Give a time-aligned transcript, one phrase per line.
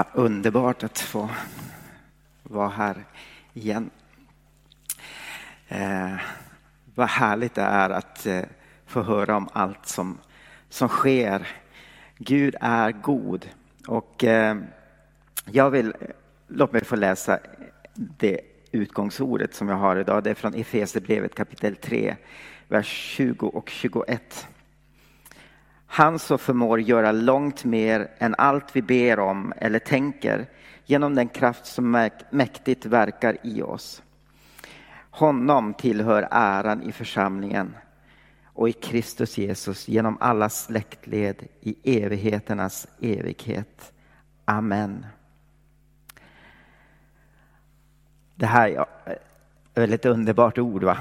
[0.00, 1.30] Vad underbart att få
[2.42, 3.04] vara här
[3.54, 3.90] igen.
[5.68, 6.14] Eh,
[6.94, 8.42] vad härligt det är att eh,
[8.86, 10.18] få höra om allt som,
[10.68, 11.48] som sker.
[12.18, 13.48] Gud är god.
[13.86, 14.56] Och eh,
[15.44, 15.94] jag vill,
[16.48, 17.38] låt mig få läsa
[17.94, 18.40] det
[18.72, 20.24] utgångsordet som jag har idag.
[20.24, 22.16] Det är från Efesierbrevet kapitel 3,
[22.68, 24.48] vers 20 och 21.
[25.92, 30.46] Han som förmår göra långt mer än allt vi ber om eller tänker
[30.84, 34.02] genom den kraft som mäktigt verkar i oss.
[35.10, 37.76] Honom tillhör äran i församlingen
[38.44, 43.92] och i Kristus Jesus genom alla släktled i evigheternas evighet.
[44.44, 45.06] Amen.
[48.34, 49.18] Det här är ett
[49.74, 50.84] väldigt underbart ord.
[50.84, 50.98] va?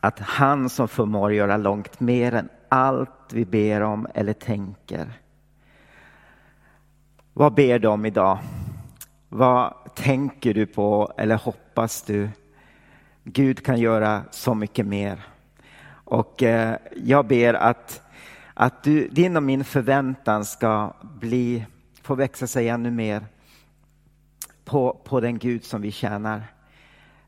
[0.00, 5.12] Att han som förmår göra långt mer än allt vi ber om eller tänker.
[7.32, 8.38] Vad ber du om idag?
[9.28, 12.28] Vad tänker du på eller hoppas du?
[13.24, 15.26] Gud kan göra så mycket mer.
[15.90, 18.02] Och eh, jag ber att,
[18.54, 21.66] att du, din och min förväntan ska bli,
[22.02, 23.26] få växa sig ännu mer
[24.64, 26.42] på, på den Gud som vi tjänar.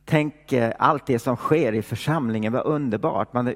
[0.04, 3.32] Tänk eh, allt det som sker i församlingen, vad underbart.
[3.32, 3.54] Man,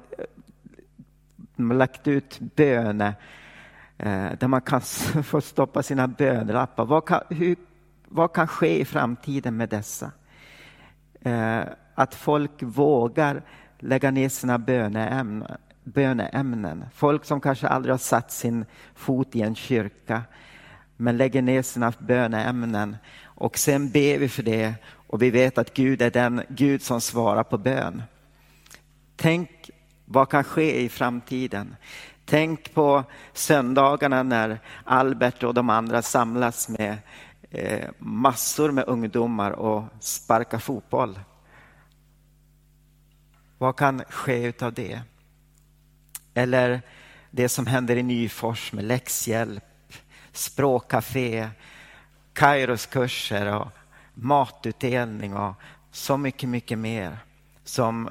[1.57, 3.13] lagt ut böne
[3.97, 4.81] eh, där man kan
[5.23, 6.85] få stoppa sina bönelappar.
[6.85, 7.55] Vad kan, hur,
[8.07, 10.11] vad kan ske i framtiden med dessa?
[11.21, 11.61] Eh,
[11.95, 13.41] att folk vågar
[13.79, 16.85] lägga ner sina böneämnen, böneämnen.
[16.93, 20.21] Folk som kanske aldrig har satt sin fot i en kyrka
[20.97, 24.73] men lägger ner sina böneämnen och sen ber vi för det
[25.07, 28.03] och vi vet att Gud är den Gud som svarar på bön.
[29.15, 29.69] Tänk
[30.05, 31.75] vad kan ske i framtiden?
[32.25, 33.03] Tänk på
[33.33, 36.97] söndagarna när Albert och de andra samlas med
[37.51, 41.19] eh, massor med ungdomar och sparkar fotboll.
[43.57, 45.01] Vad kan ske utav det?
[46.33, 46.81] Eller
[47.31, 49.93] det som händer i Nyfors med läxhjälp,
[50.31, 51.49] språkcafé,
[52.33, 53.67] Kairoskurser och
[54.13, 55.53] matutdelning och
[55.91, 57.17] så mycket, mycket mer
[57.63, 58.09] som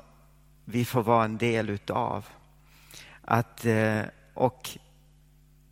[0.65, 2.27] vi får vara en del utav.
[3.23, 4.03] Att, eh,
[4.35, 4.79] och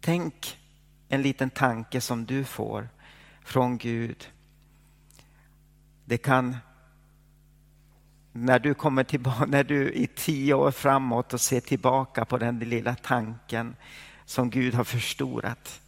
[0.01, 0.59] tänk
[1.09, 2.89] en liten tanke som du får
[3.45, 4.31] från Gud.
[6.05, 6.57] Det kan
[8.33, 12.59] när du kommer tillbaka, när du i tio år framåt och ser tillbaka på den
[12.59, 13.77] lilla tanken
[14.25, 15.81] som Gud har förstorat.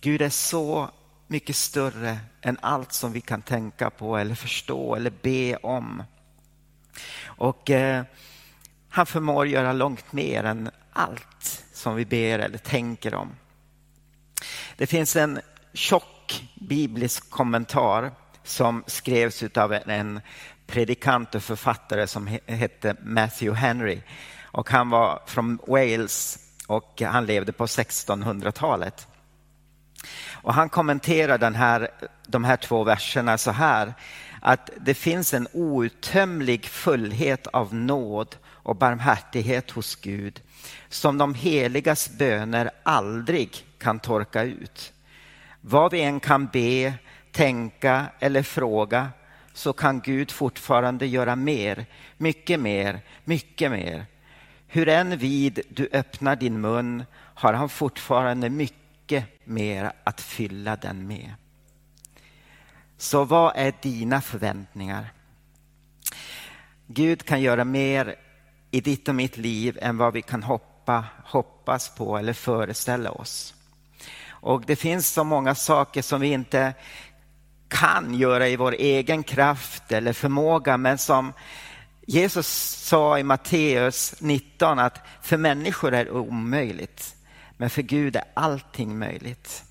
[0.00, 0.90] Gud är så
[1.26, 6.02] mycket större än allt som vi kan tänka på eller förstå eller be om.
[7.24, 8.04] Och eh,
[8.88, 13.30] han förmår göra långt mer än allt som vi ber eller tänker om.
[14.76, 15.40] Det finns en
[15.72, 18.12] tjock biblisk kommentar
[18.44, 20.20] som skrevs av en
[20.66, 24.00] predikant och författare som hette Matthew Henry.
[24.42, 29.08] Och han var från Wales och han levde på 1600-talet.
[30.30, 31.90] Och han kommenterar den här,
[32.26, 33.94] de här två verserna så här
[34.44, 40.42] att det finns en outtömlig fullhet av nåd och barmhärtighet hos Gud
[40.88, 44.92] som de heligas böner aldrig kan torka ut.
[45.60, 46.94] Vad vi än kan be,
[47.30, 49.10] tänka eller fråga
[49.52, 51.86] så kan Gud fortfarande göra mer,
[52.16, 54.06] mycket mer, mycket mer.
[54.66, 61.06] Hur än vid du öppnar din mun har han fortfarande mycket mer att fylla den
[61.06, 61.30] med.
[63.02, 65.12] Så vad är dina förväntningar?
[66.86, 68.16] Gud kan göra mer
[68.70, 73.54] i ditt och mitt liv än vad vi kan hoppa, hoppas på eller föreställa oss.
[74.28, 76.74] Och Det finns så många saker som vi inte
[77.68, 81.32] kan göra i vår egen kraft eller förmåga men som
[82.06, 82.48] Jesus
[82.86, 87.16] sa i Matteus 19 att för människor är det omöjligt
[87.56, 89.64] men för Gud är allting möjligt.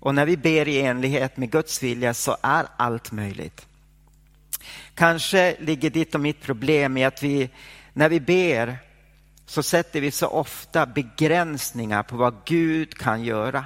[0.00, 3.66] Och när vi ber i enlighet med Guds vilja så är allt möjligt.
[4.94, 7.50] Kanske ligger ditt och mitt problem i att vi,
[7.92, 8.78] när vi ber
[9.46, 13.64] så sätter vi så ofta begränsningar på vad Gud kan göra.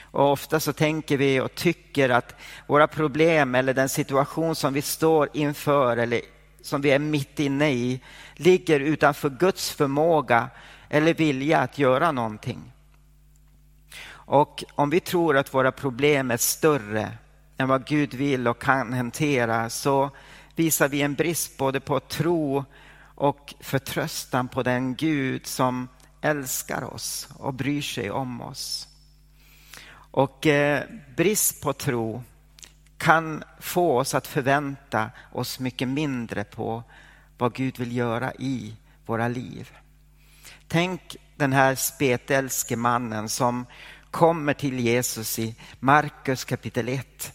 [0.00, 2.34] Och ofta så tänker vi och tycker att
[2.66, 6.20] våra problem eller den situation som vi står inför eller
[6.62, 8.00] som vi är mitt inne i
[8.34, 10.50] ligger utanför Guds förmåga
[10.88, 12.72] eller vilja att göra någonting.
[14.24, 17.12] Och om vi tror att våra problem är större
[17.58, 20.10] än vad Gud vill och kan hantera så
[20.54, 22.64] visar vi en brist både på tro
[23.14, 25.88] och förtröstan på den Gud som
[26.20, 28.88] älskar oss och bryr sig om oss.
[29.94, 30.84] Och eh,
[31.16, 32.22] brist på tro
[32.98, 36.82] kan få oss att förvänta oss mycket mindre på
[37.38, 38.76] vad Gud vill göra i
[39.06, 39.70] våra liv.
[40.68, 43.66] Tänk den här spetälske mannen som
[44.12, 47.32] kommer till Jesus i Markus kapitel 1.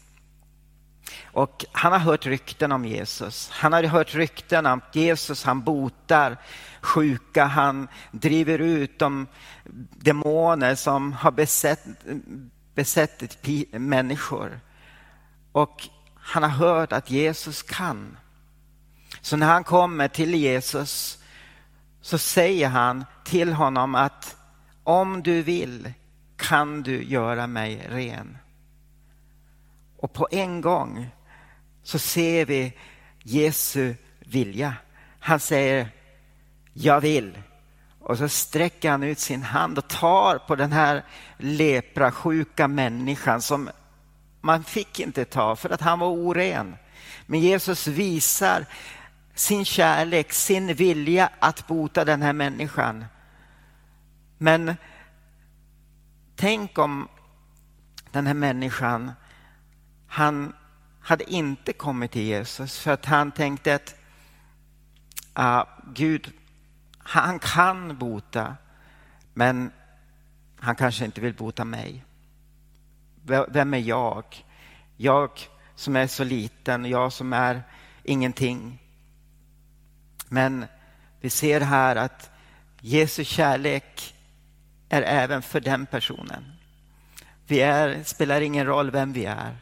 [1.24, 3.50] Och han har hört rykten om Jesus.
[3.54, 6.38] Han har hört rykten om att Jesus han botar
[6.82, 9.28] sjuka, han driver ut de
[9.92, 11.86] demoner som har besett,
[12.76, 14.60] besett människor.
[15.52, 18.18] Och han har hört att Jesus kan.
[19.22, 21.24] Så när han kommer till Jesus
[22.02, 24.36] så säger han till honom att
[24.84, 25.94] om du vill
[26.38, 28.38] kan du göra mig ren.
[29.98, 31.10] Och på en gång
[31.84, 32.74] så ser vi
[33.24, 34.74] Jesu vilja.
[35.20, 35.90] Han säger
[36.74, 37.38] jag vill.
[38.00, 41.04] Och så sträcker han ut sin hand och tar på den här
[41.38, 43.70] leprasjuka människan som
[44.42, 46.76] man fick inte ta för att han var oren.
[47.26, 48.66] Men Jesus visar
[49.36, 53.06] sin kärlek, sin vilja att bota den här människan.
[54.38, 54.76] Men
[56.38, 57.08] tänk om
[58.12, 59.12] den här människan,
[60.08, 60.54] han
[61.02, 63.96] hade inte kommit till Jesus för att han tänkte att
[65.40, 65.64] uh,
[65.94, 66.34] Gud,
[66.98, 68.56] han kan bota,
[69.34, 69.72] men
[70.60, 72.04] han kanske inte vill bota mig.
[73.50, 74.46] Vem är jag?
[74.98, 75.30] Jag
[75.76, 77.64] som är så liten, jag som är
[78.04, 78.82] ingenting.
[80.30, 80.66] Men
[81.22, 82.32] vi ser här att
[82.82, 84.16] Jesu kärlek
[84.90, 86.54] är även för den personen.
[87.48, 89.58] Vi är, spelar ingen roll vem vi är,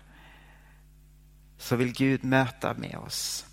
[1.58, 3.46] så vill Gud möta med oss.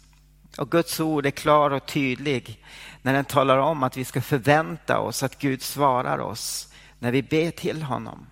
[0.58, 2.64] Och Guds ord är klar och tydlig
[3.02, 7.22] när den talar om att vi ska förvänta oss att Gud svarar oss när vi
[7.22, 8.26] ber till honom.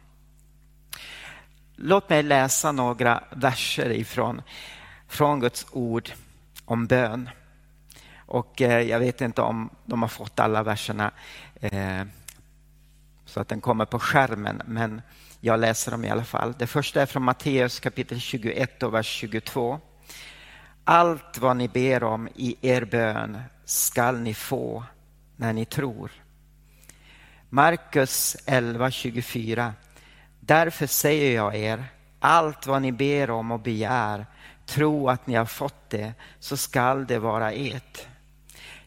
[1.76, 4.42] Låt mig läsa några verser ifrån
[5.08, 6.10] från Guds ord
[6.64, 7.30] om bön.
[8.26, 11.10] Och eh, jag vet inte om de har fått alla verserna
[11.60, 12.02] eh,
[13.30, 15.02] så att den kommer på skärmen, men
[15.40, 16.54] jag läser dem i alla fall.
[16.58, 19.80] Det första är från Matteus kapitel 21 och vers 22.
[20.84, 24.84] Allt vad ni ber om i er bön skall ni få
[25.36, 26.10] när ni tror.
[27.48, 29.72] Markus 11.24
[30.40, 31.84] Därför säger jag er,
[32.20, 34.26] allt vad ni ber om och begär,
[34.66, 38.06] tro att ni har fått det, så skall det vara ert.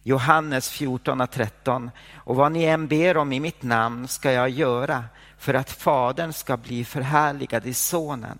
[0.03, 1.91] Johannes 14 och 13.
[2.15, 5.03] Och vad ni än ber om i mitt namn ska jag göra
[5.37, 8.37] för att Fadern ska bli förhärligad i Sonen.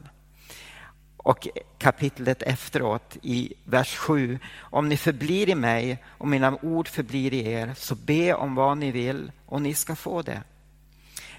[1.18, 4.39] Och kapitlet efteråt i vers 7.
[4.60, 8.77] Om ni förblir i mig och mina ord förblir i er, så be om vad
[8.77, 10.42] ni vill och ni ska få det.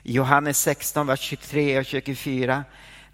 [0.02, 2.64] Johannes 16, vers 23 och 24.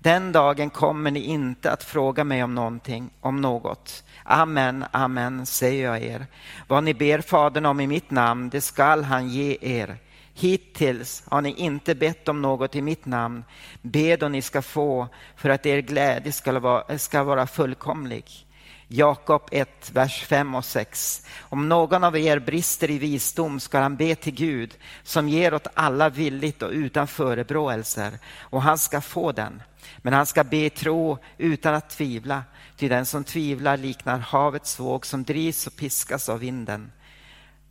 [0.03, 4.05] Den dagen kommer ni inte att fråga mig om någonting, om något.
[4.25, 6.27] Amen, amen, säger jag er.
[6.69, 9.97] Vad ni ber Fadern om i mitt namn, det skall han ge er.
[10.35, 13.45] Hittills har ni inte bett om något i mitt namn.
[13.83, 18.47] Be då ni ska få, för att er glädje ska vara, ska vara fullkomlig.
[18.93, 21.23] Jakob 1, vers 5 och 6.
[21.41, 25.67] Om någon av er brister i visdom ska han be till Gud som ger åt
[25.75, 29.63] alla villigt och utan förebråelser och han ska få den.
[29.99, 32.43] Men han ska be i tro utan att tvivla,
[32.77, 36.93] ty den som tvivlar liknar havets våg som drivs och piskas av vinden.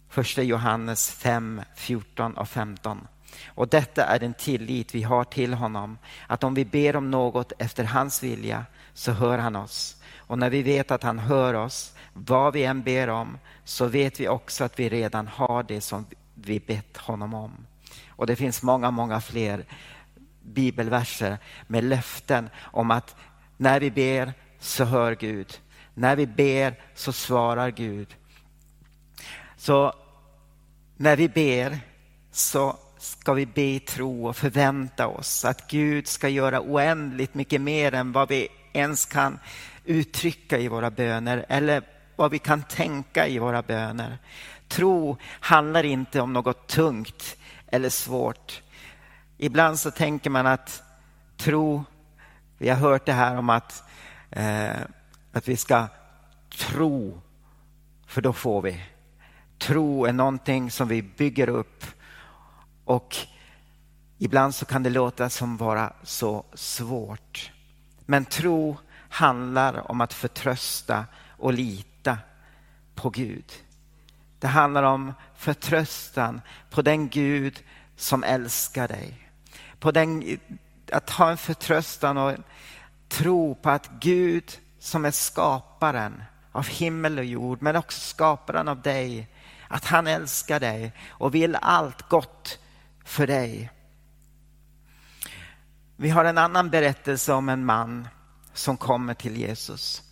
[0.10, 3.08] Första Johannes 5, 14 och 15.
[3.48, 5.98] Och detta är den tillit vi har till honom,
[6.28, 9.99] att om vi ber om något efter hans vilja så hör han oss.
[10.30, 14.20] Och när vi vet att han hör oss, vad vi än ber om, så vet
[14.20, 17.52] vi också att vi redan har det som vi bett honom om.
[18.08, 19.66] Och det finns många, många fler
[20.42, 23.16] bibelverser med löften om att
[23.58, 25.60] när vi ber så hör Gud.
[25.94, 28.16] När vi ber så svarar Gud.
[29.58, 29.94] Så
[30.98, 31.80] när vi ber
[32.32, 37.62] så ska vi be i tro och förvänta oss att Gud ska göra oändligt mycket
[37.62, 39.40] mer än vad vi ens kan
[39.89, 41.84] uttrycka i våra böner eller
[42.15, 44.17] vad vi kan tänka i våra böner.
[44.67, 48.62] Tro handlar inte om något tungt eller svårt.
[49.38, 50.84] Ibland så tänker man att
[51.38, 51.84] tro,
[52.58, 53.84] vi har hört det här om att,
[54.31, 54.81] eh,
[55.31, 55.88] att vi ska
[56.58, 57.22] tro,
[58.08, 58.84] för då får vi.
[59.58, 61.86] Tro är någonting som vi bygger upp
[62.86, 63.15] och
[64.17, 67.51] ibland så kan det låta som vara så svårt.
[68.05, 68.77] Men tro
[69.10, 71.06] handlar om att förtrösta
[71.38, 72.18] och lita
[72.96, 73.54] på Gud.
[74.39, 77.63] Det handlar om förtröstan på den Gud
[77.96, 79.30] som älskar dig.
[79.80, 80.39] På den,
[80.92, 82.44] att ha en förtröstan och en
[83.08, 88.82] tro på att Gud som är skaparen av himmel och jord, men också skaparen av
[88.82, 89.28] dig,
[89.68, 92.60] att han älskar dig och vill allt gott
[93.06, 93.72] för dig.
[95.96, 98.08] Vi har en annan berättelse om en man
[98.60, 100.04] som kommer till Jesus.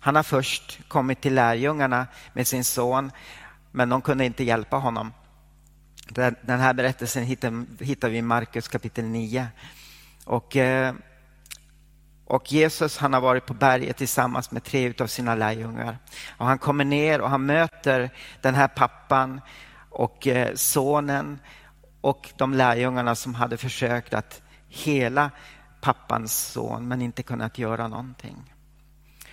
[0.00, 3.12] Han har först kommit till lärjungarna med sin son,
[3.70, 5.12] men de kunde inte hjälpa honom.
[6.42, 7.24] Den här berättelsen
[7.80, 9.46] hittar vi i Markus kapitel 9.
[10.24, 10.94] Och, eh,
[12.24, 15.98] och Jesus han har varit på berget tillsammans med tre av sina lärjungar.
[16.36, 18.10] Och han kommer ner och han möter
[18.40, 19.40] den här pappan
[19.90, 21.38] och eh, sonen
[22.00, 25.30] och de lärjungarna som hade försökt att hela
[25.80, 28.54] pappans son men inte kunnat göra någonting.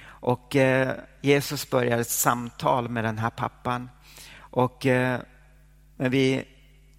[0.06, 3.90] Och eh, Jesus börjar ett samtal med den här pappan.
[4.38, 5.22] Och eh,
[5.98, 6.48] vi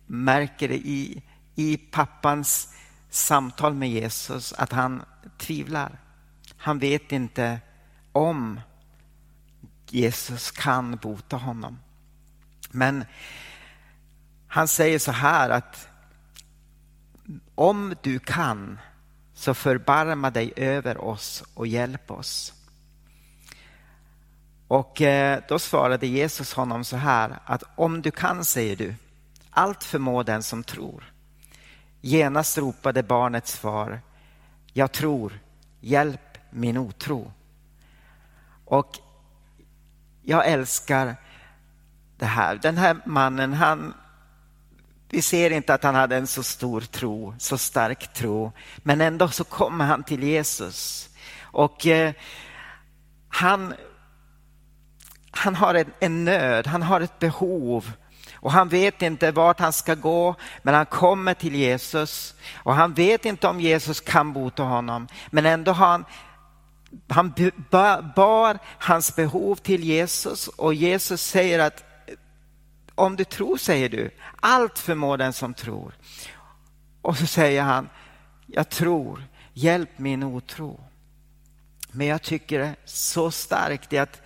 [0.07, 1.23] märker i,
[1.55, 2.75] i pappans
[3.11, 5.03] samtal med Jesus att han
[5.39, 5.99] tvivlar.
[6.57, 7.61] Han vet inte
[8.13, 8.61] om
[9.89, 11.79] Jesus kan bota honom.
[12.71, 13.05] Men
[14.49, 15.89] han säger så här att
[17.55, 18.79] om du kan
[19.39, 22.53] så förbarma dig över oss och hjälp oss.
[24.69, 28.95] Och eh, då svarade Jesus honom så här att om du kan, säger du,
[29.51, 31.13] allt förmår den som tror.
[32.01, 34.01] Genast ropade barnets far,
[34.73, 35.41] jag tror,
[35.81, 37.33] hjälp min otro.
[38.65, 38.99] Och
[40.23, 41.17] jag älskar
[42.17, 42.57] det här.
[42.57, 43.95] Den här mannen, han,
[45.11, 49.29] vi ser inte att han hade en så stor tro, så stark tro, men ändå
[49.29, 51.09] så kommer han till Jesus.
[51.41, 52.13] Och eh,
[53.29, 53.75] han,
[55.31, 57.93] han har en, en nöd, han har ett behov
[58.35, 62.35] och han vet inte vart han ska gå, men han kommer till Jesus.
[62.55, 66.05] Och han vet inte om Jesus kan bota honom, men ändå har han
[67.09, 67.35] han
[68.17, 71.88] bar hans behov till Jesus och Jesus säger att
[72.99, 75.95] om du tror, säger du, allt förmår den som tror.
[77.03, 77.89] Och så säger han,
[78.47, 80.81] jag tror, hjälp min otro.
[81.93, 84.23] Men jag tycker det är så starkt att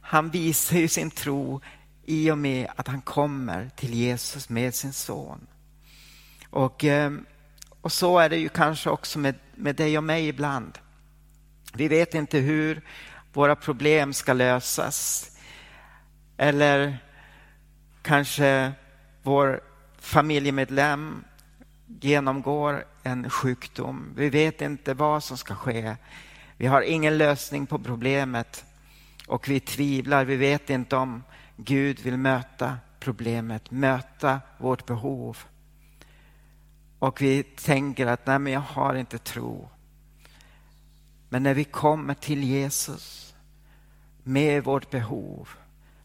[0.00, 1.60] han visar ju sin tro
[2.04, 5.46] i och med att han kommer till Jesus med sin son.
[6.50, 7.26] Och, ehm,
[7.80, 10.78] och så är det ju kanske också med, med dig och mig ibland.
[11.74, 12.82] Vi vet inte hur
[13.32, 15.30] våra problem ska lösas.
[16.36, 16.98] Eller
[18.02, 18.72] kanske
[19.22, 19.60] vår
[19.98, 21.24] familjemedlem
[21.86, 24.12] genomgår en sjukdom.
[24.16, 25.96] Vi vet inte vad som ska ske.
[26.56, 28.64] Vi har ingen lösning på problemet
[29.26, 30.24] och vi tvivlar.
[30.24, 31.22] Vi vet inte om
[31.56, 35.38] Gud vill möta problemet, möta vårt behov.
[36.98, 39.68] Och vi tänker att nej, men jag har inte tro.
[41.28, 43.34] Men när vi kommer till Jesus
[44.22, 45.48] med vårt behov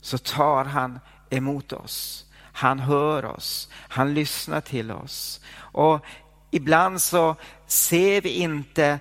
[0.01, 0.99] så tar han
[1.29, 2.25] emot oss.
[2.37, 5.41] Han hör oss, han lyssnar till oss.
[5.57, 6.05] Och
[6.51, 7.35] ibland så
[7.67, 8.99] ser vi inte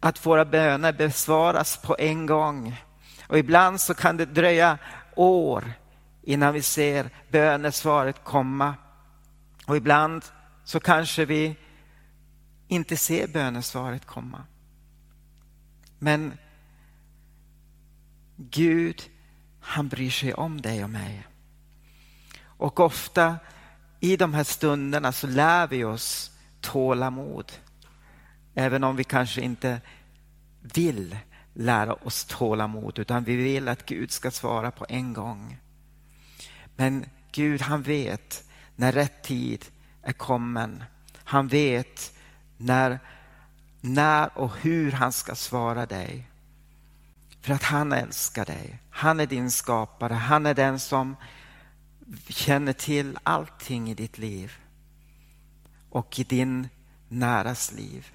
[0.00, 2.80] att våra böner besvaras på en gång.
[3.26, 4.78] Och ibland så kan det dröja
[5.16, 5.72] år
[6.22, 8.74] innan vi ser bönesvaret komma.
[9.66, 10.24] Och ibland
[10.64, 11.56] så kanske vi
[12.68, 14.42] inte ser bönesvaret komma.
[15.98, 16.38] Men
[18.36, 19.02] Gud,
[19.60, 21.26] han bryr sig om dig och mig.
[22.56, 23.36] Och ofta
[24.00, 26.30] i de här stunderna så lär vi oss
[26.60, 27.52] tålamod.
[28.54, 29.80] Även om vi kanske inte
[30.60, 31.16] vill
[31.52, 35.58] lära oss tålamod utan vi vill att Gud ska svara på en gång.
[36.76, 38.44] Men Gud han vet
[38.76, 39.64] när rätt tid
[40.02, 40.84] är kommen.
[41.24, 42.12] Han vet
[42.56, 42.98] när,
[43.80, 46.30] när och hur han ska svara dig.
[47.40, 48.78] För att han älskar dig.
[48.90, 50.14] Han är din skapare.
[50.14, 51.16] Han är den som
[52.28, 54.52] känner till allting i ditt liv
[55.90, 56.68] och i din
[57.08, 58.12] näras liv.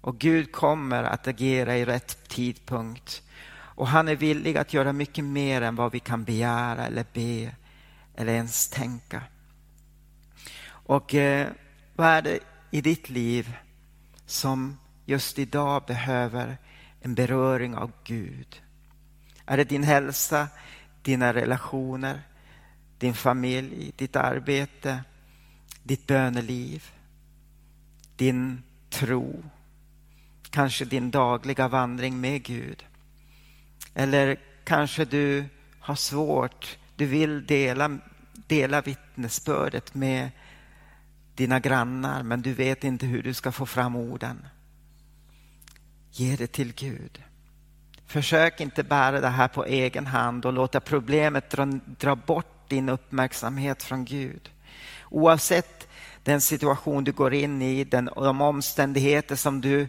[0.00, 3.22] Och Gud kommer att agera i rätt tidpunkt.
[3.54, 7.54] Och han är villig att göra mycket mer än vad vi kan begära eller be
[8.14, 9.22] eller ens tänka.
[10.66, 11.48] Och eh,
[11.96, 12.38] vad är det
[12.70, 13.56] i ditt liv
[14.26, 16.56] som just idag behöver
[17.00, 18.62] en beröring av Gud?
[19.46, 20.48] Är det din hälsa,
[21.02, 22.22] dina relationer,
[22.98, 25.04] din familj, ditt arbete,
[25.82, 26.84] ditt böneliv,
[28.16, 29.44] din tro,
[30.50, 32.84] kanske din dagliga vandring med Gud?
[33.94, 35.44] Eller kanske du
[35.80, 37.98] har svårt du vill dela,
[38.32, 40.30] dela vittnesbördet med
[41.34, 44.46] dina grannar men du vet inte hur du ska få fram orden.
[46.10, 47.22] Ge det till Gud.
[48.06, 51.64] Försök inte bära det här på egen hand och låta problemet dra,
[51.98, 54.50] dra bort din uppmärksamhet från Gud.
[55.10, 55.88] Oavsett
[56.22, 59.88] den situation du går in i, den, de omständigheter som du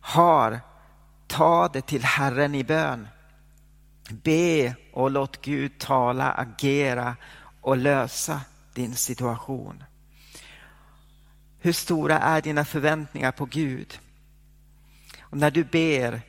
[0.00, 0.60] har,
[1.26, 3.08] ta det till Herren i bön.
[4.10, 7.16] Be och låt Gud tala, agera
[7.60, 8.40] och lösa
[8.74, 9.84] din situation.
[11.58, 13.98] Hur stora är dina förväntningar på Gud?
[15.20, 16.20] Och när du ber,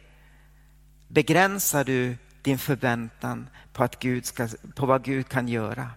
[1.08, 5.92] begränsar du din förväntan på, att Gud ska, på vad Gud kan göra?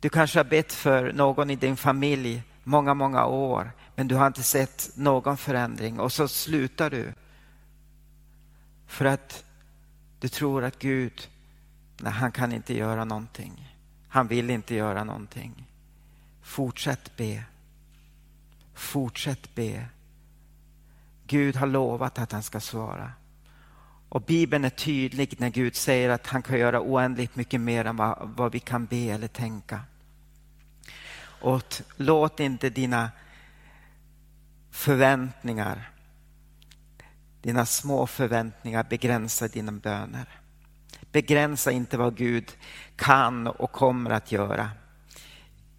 [0.00, 4.26] Du kanske har bett för någon i din familj många, många år, men du har
[4.26, 7.12] inte sett någon förändring och så slutar du.
[8.86, 9.44] För att
[10.20, 11.28] du tror att Gud,
[12.00, 13.74] nej, han kan inte göra någonting.
[14.08, 15.68] Han vill inte göra någonting.
[16.42, 17.44] Fortsätt be.
[18.74, 19.86] Fortsätt be.
[21.26, 23.12] Gud har lovat att han ska svara.
[24.08, 27.96] Och Bibeln är tydlig när Gud säger att han kan göra oändligt mycket mer än
[27.96, 29.80] vad, vad vi kan be eller tänka.
[31.40, 33.10] Och låt inte dina
[34.70, 35.90] förväntningar,
[37.42, 40.28] dina små förväntningar begränsa dina böner.
[41.12, 42.52] Begränsa inte vad Gud
[42.96, 44.70] kan och kommer att göra.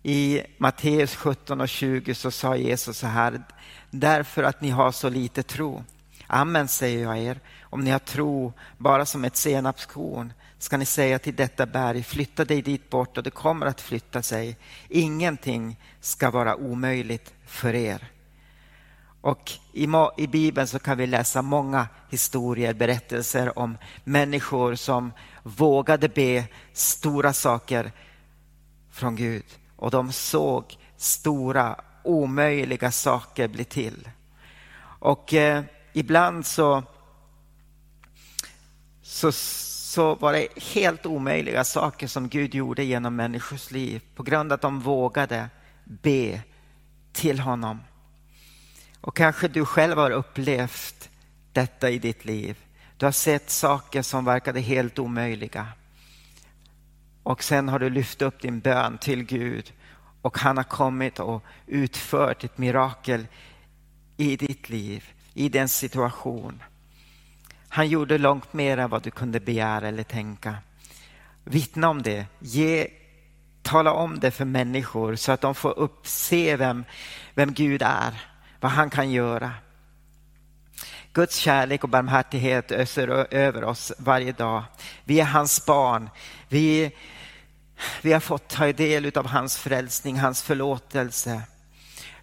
[0.03, 3.43] I Matteus 17 och 20 så sa Jesus så här,
[3.91, 5.83] därför att ni har så lite tro.
[6.27, 7.39] Amen säger jag er,
[7.69, 12.45] om ni har tro bara som ett senapskorn ska ni säga till detta berg, flytta
[12.45, 14.57] dig dit bort och det kommer att flytta sig.
[14.89, 18.11] Ingenting ska vara omöjligt för er.
[19.21, 26.09] Och i, i Bibeln så kan vi läsa många historier, berättelser om människor som vågade
[26.09, 27.91] be stora saker
[28.91, 29.45] från Gud.
[29.75, 34.09] Och de såg stora, omöjliga saker bli till.
[34.99, 36.83] Och eh, ibland så,
[39.09, 44.51] så, så var det helt omöjliga saker som Gud gjorde genom människors liv på grund
[44.51, 45.49] av att de vågade
[45.83, 46.41] be
[47.13, 47.79] till honom.
[49.01, 51.09] Och kanske du själv har upplevt
[51.53, 52.57] detta i ditt liv.
[52.97, 55.67] Du har sett saker som verkade helt omöjliga.
[57.23, 59.73] Och sen har du lyft upp din bön till Gud
[60.21, 63.27] och han har kommit och utfört ett mirakel
[64.17, 66.63] i ditt liv, i den situation.
[67.69, 70.55] Han gjorde långt mer än vad du kunde begära eller tänka.
[71.43, 72.25] Vittna om det.
[72.39, 72.87] Ge,
[73.61, 76.85] tala om det för människor så att de får uppse vem,
[77.33, 78.21] vem Gud är,
[78.59, 79.51] vad han kan göra.
[81.13, 84.63] Guds kärlek och barmhärtighet öser över oss varje dag.
[85.03, 86.09] Vi är hans barn.
[86.47, 86.91] Vi,
[88.01, 91.41] vi har fått ta del av hans frälsning, hans förlåtelse.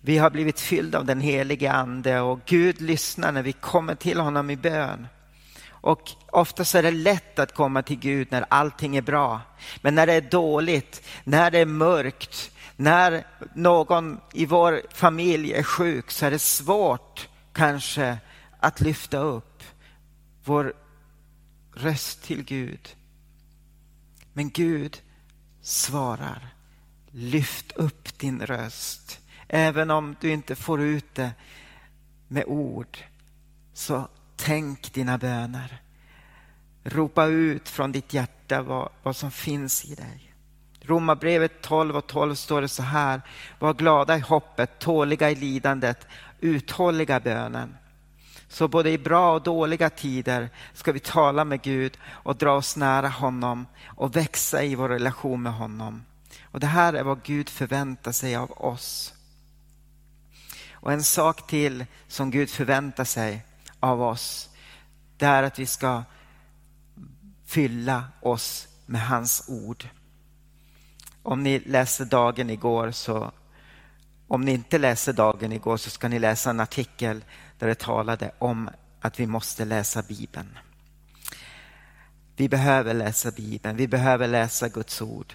[0.00, 4.20] Vi har blivit fyllda av den helige ande och Gud lyssnar när vi kommer till
[4.20, 5.08] honom i bön.
[5.86, 9.40] Och oftast är det lätt att komma till Gud när allting är bra.
[9.80, 15.62] Men när det är dåligt, när det är mörkt, när någon i vår familj är
[15.62, 18.18] sjuk så är det svårt kanske
[18.60, 19.62] att lyfta upp
[20.44, 20.74] vår
[21.74, 22.96] röst till Gud.
[24.32, 25.02] Men Gud
[25.60, 26.48] svarar.
[27.10, 29.20] Lyft upp din röst.
[29.48, 31.30] Även om du inte får ut det
[32.28, 32.98] med ord,
[33.72, 35.80] så tänk dina böner.
[36.84, 40.32] Ropa ut från ditt hjärta vad, vad som finns i dig.
[40.80, 43.22] Romarbrevet 12 och 12 står det så här.
[43.58, 46.06] Var glada i hoppet, tåliga i lidandet,
[46.40, 47.76] uthålliga bönen.
[48.48, 52.76] Så både i bra och dåliga tider ska vi tala med Gud och dra oss
[52.76, 56.04] nära honom och växa i vår relation med honom.
[56.42, 59.14] Och Det här är vad Gud förväntar sig av oss.
[60.72, 63.44] Och en sak till som Gud förväntar sig
[63.80, 64.50] av oss,
[65.16, 66.02] det är att vi ska
[67.44, 69.88] fylla oss med hans ord.
[71.22, 73.32] Om ni läste dagen igår så
[74.28, 77.24] om ni inte läste dagen igår så ska ni läsa en artikel
[77.58, 80.58] där det talade om att vi måste läsa Bibeln.
[82.36, 85.34] Vi behöver läsa Bibeln, vi behöver läsa Guds ord.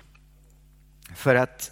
[1.15, 1.71] För att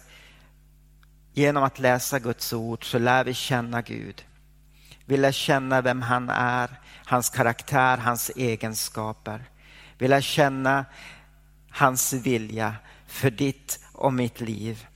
[1.32, 4.24] genom att läsa Guds ord så lär vi känna Gud.
[5.10, 6.70] Vi lär känna vem han är,
[7.04, 9.44] hans karaktär, hans egenskaper.
[9.98, 10.84] Vi lär känna
[11.70, 12.74] hans vilja
[13.06, 14.86] för ditt och mitt liv.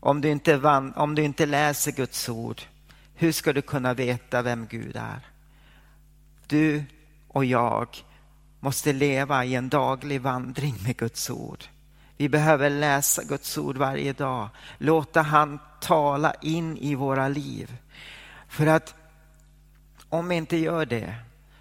[0.00, 2.62] Om du inte, van, om du inte läser Guds ord,
[3.14, 5.26] hur ska du kunna veta vem Gud är?
[6.46, 6.84] Du
[7.28, 7.88] och jag
[8.60, 11.64] måste leva i en daglig vandring med Guds ord.
[12.16, 14.48] Vi behöver läsa Guds ord varje dag.
[14.78, 17.76] Låta han tala in i våra liv.
[18.48, 18.94] För att
[20.08, 21.14] om vi inte gör det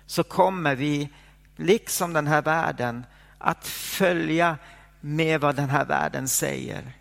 [0.06, 1.10] så kommer vi,
[1.56, 3.06] liksom den här världen,
[3.38, 4.58] att följa
[5.02, 6.98] med vad den här världen säger.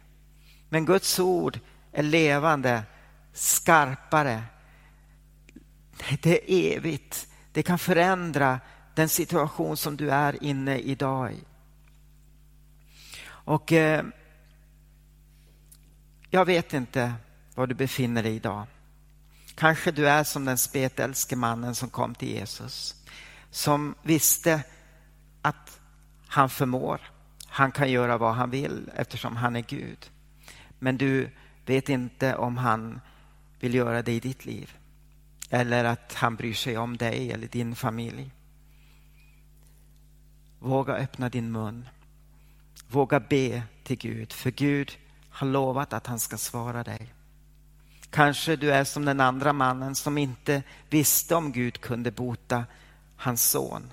[0.68, 1.58] Men Guds ord
[1.92, 2.82] är levande,
[3.32, 4.42] skarpare.
[6.22, 7.28] Det är evigt.
[7.52, 8.60] Det kan förändra
[8.94, 11.34] den situation som du är inne i idag.
[13.28, 14.04] Och eh,
[16.30, 17.14] jag vet inte
[17.54, 18.66] var du befinner dig idag.
[19.56, 22.94] Kanske du är som den spetälske mannen som kom till Jesus.
[23.50, 24.62] Som visste
[25.42, 25.80] att
[26.26, 27.00] han förmår.
[27.46, 30.10] Han kan göra vad han vill eftersom han är Gud.
[30.78, 31.30] Men du
[31.66, 33.00] vet inte om han
[33.60, 34.76] vill göra det i ditt liv.
[35.50, 38.30] Eller att han bryr sig om dig eller din familj.
[40.58, 41.88] Våga öppna din mun.
[42.88, 44.98] Våga be till Gud, för Gud
[45.30, 47.15] har lovat att han ska svara dig.
[48.16, 52.64] Kanske du är som den andra mannen som inte visste om Gud kunde bota
[53.16, 53.92] hans son.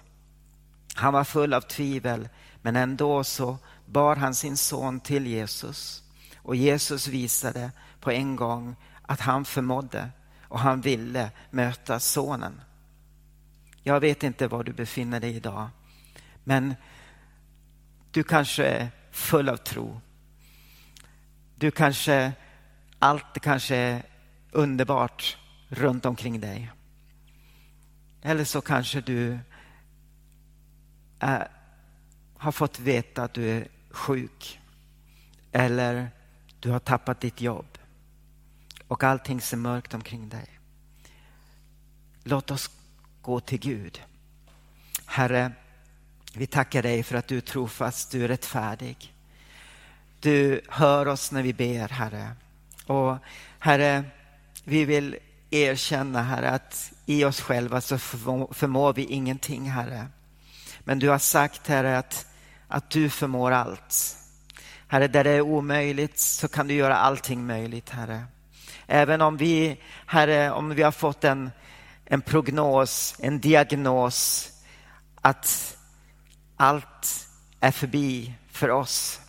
[0.96, 2.30] Han var full av tvivel,
[2.62, 6.04] men ändå så bar han sin son till Jesus.
[6.38, 10.10] Och Jesus visade på en gång att han förmådde
[10.42, 12.62] och han ville möta sonen.
[13.82, 15.70] Jag vet inte var du befinner dig idag,
[16.44, 16.76] men
[18.12, 20.02] du kanske är full av tro.
[21.56, 22.34] Du kanske,
[23.00, 24.04] allt kanske är
[24.54, 25.38] underbart
[25.68, 26.72] runt omkring dig.
[28.22, 29.40] Eller så kanske du
[31.20, 31.48] är,
[32.38, 34.60] har fått veta att du är sjuk.
[35.52, 36.10] Eller
[36.60, 37.78] du har tappat ditt jobb.
[38.88, 40.60] Och allting ser mörkt omkring dig.
[42.24, 42.70] Låt oss
[43.22, 44.02] gå till Gud.
[45.06, 45.52] Herre,
[46.34, 49.14] vi tackar dig för att du är trofast, du är rättfärdig.
[50.20, 52.36] Du hör oss när vi ber, Herre.
[52.86, 53.18] Och
[53.60, 54.04] Herre,
[54.64, 55.18] vi vill
[55.50, 60.08] erkänna, Herre, att i oss själva så förmår vi ingenting, Herre.
[60.80, 62.28] Men du har sagt, Herre, att,
[62.68, 64.18] att du förmår allt.
[64.88, 68.26] Herre, där det är omöjligt så kan du göra allting möjligt, Herre.
[68.88, 71.52] Även om vi, Herre, om vi har fått en,
[72.06, 74.50] en prognos, en diagnos
[75.22, 75.78] att
[76.58, 77.28] allt
[77.60, 79.20] är förbi för oss.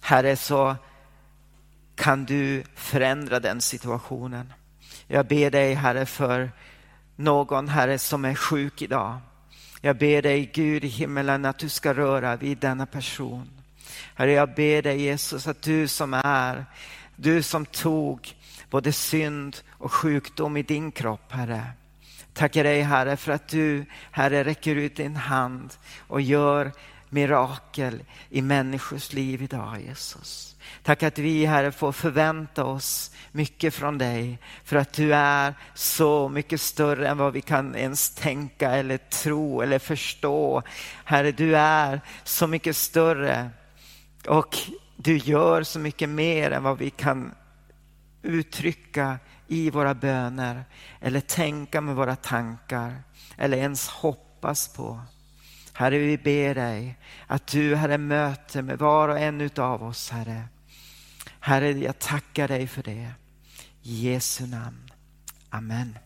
[0.00, 0.76] Herre, så
[1.94, 4.52] kan du förändra den situationen.
[5.12, 6.50] Jag ber dig, Herre, för
[7.16, 9.18] någon, Herre, som är sjuk idag.
[9.80, 13.50] Jag ber dig, Gud i himmelen, att du ska röra vid denna person.
[14.14, 16.66] Herre, jag ber dig, Jesus, att du som är,
[17.16, 18.34] du som tog
[18.70, 21.62] både synd och sjukdom i din kropp, Herre.
[22.32, 26.72] Tackar dig, Herre, för att du, Herre, räcker ut din hand och gör
[27.10, 30.56] mirakel i människors liv idag, Jesus.
[30.82, 36.28] Tack att vi, Herre, får förvänta oss mycket från dig för att du är så
[36.28, 40.62] mycket större än vad vi kan ens tänka eller tro eller förstå.
[41.04, 43.50] Herre, du är så mycket större
[44.26, 44.56] och
[44.96, 47.34] du gör så mycket mer än vad vi kan
[48.22, 50.64] uttrycka i våra böner
[51.00, 53.02] eller tänka med våra tankar
[53.36, 55.00] eller ens hoppas på.
[55.80, 60.42] Herre, vi ber dig att du, Herre, möter med var och en av oss, Herre.
[61.40, 63.12] Herre, jag tackar dig för det.
[63.82, 64.90] I Jesu namn.
[65.50, 65.98] Amen.